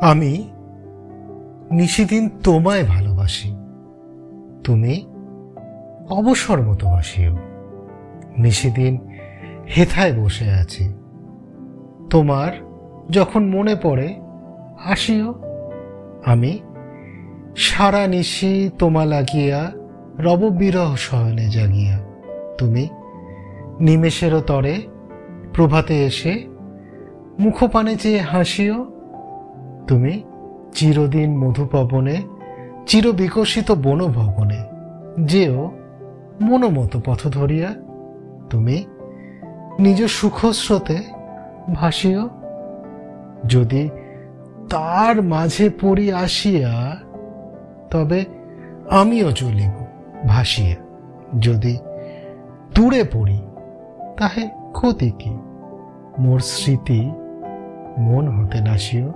আমি 0.00 0.50
নিশিদিন 1.70 2.30
তোমায় 2.42 2.84
ভালোবাসি। 2.84 3.56
তুমি 4.64 5.06
অবসর 6.10 6.62
মতো 6.62 6.86
বাসিও। 6.86 7.36
নিশিদিন 8.38 9.08
হেথায় 9.76 10.12
বসে 10.12 10.50
আছি। 10.50 10.94
তোমার 12.10 12.48
যখন 13.10 13.48
মনে 13.48 13.76
পড়ে, 13.82 14.20
আসিও। 14.84 15.34
আমি 16.24 16.58
সারা 17.56 18.06
নিশি 18.06 18.70
তোমা 18.78 19.04
লাগিয়া 19.04 19.72
রব 20.18 20.48
বিরহ 20.48 20.94
শয়নে 20.94 21.48
জাগিয়া। 21.48 21.98
তুমি 22.58 22.88
নিমেষেরও 23.80 24.40
তরে 24.40 24.82
প্রভাতে 25.54 26.06
এসে 26.06 26.46
মুখপানে 27.38 27.96
চেয়ে 27.96 28.20
হাসিও। 28.20 28.95
তুমি 29.86 30.22
চিরদিন 30.74 31.38
মধুপবনে, 31.38 32.22
চিরবিকশিত 32.86 33.72
বনভবনে, 33.72 34.64
যেও 35.20 35.70
মনোমত 36.40 36.96
পথ 37.04 37.26
ধরিয়া 37.26 37.74
তুমি 38.50 38.84
নিজ 39.78 40.04
সুখস্রোতে 40.04 40.98
ভাসিও। 41.74 42.28
যদি 43.46 43.88
তার 44.70 45.22
মাঝে 45.22 45.70
পড়ি 45.80 46.12
আসিয়া, 46.12 46.96
তবে 47.90 48.24
আমিও 48.90 49.32
চলিব 49.32 49.86
ভাসিয়া। 50.28 50.76
যদি 51.40 51.78
দূরে 52.74 53.04
পড়ি, 53.12 53.38
তাহে 54.16 54.48
ক্ষতি 54.72 55.10
কি? 55.10 55.30
মোর 56.18 56.40
স্মৃতি 56.40 57.12
মন 57.98 58.28
হতে 58.28 58.60
নাসিও। 58.60 59.12